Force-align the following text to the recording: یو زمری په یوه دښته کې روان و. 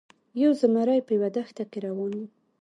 یو 0.41 0.51
زمری 0.61 0.99
په 1.05 1.11
یوه 1.17 1.29
دښته 1.35 1.63
کې 1.71 1.79
روان 1.87 2.11
و. 2.15 2.21